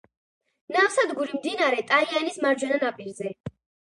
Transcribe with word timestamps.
ნავსადგური 0.75 1.35
მდინარე 1.41 1.83
ტაინის 1.91 2.41
მარჯვენა 2.45 2.79
ნაპირზე. 2.85 3.35